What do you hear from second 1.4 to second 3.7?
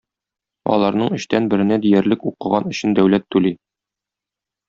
беренә диярлек укыган өчен дәүләт түли.